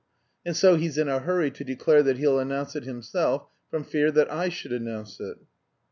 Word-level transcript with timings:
And 0.43 0.57
so 0.57 0.77
he's 0.77 0.97
in 0.97 1.07
a 1.07 1.19
hurry 1.19 1.51
to 1.51 1.63
declare 1.63 2.01
that 2.01 2.17
he'll 2.17 2.39
announce 2.39 2.75
it 2.75 2.85
himself, 2.85 3.45
from 3.69 3.83
fear 3.83 4.09
that 4.09 4.31
I 4.31 4.49
should 4.49 4.71
announce 4.71 5.19
it. 5.19 5.37